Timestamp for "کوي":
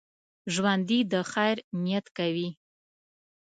2.17-2.49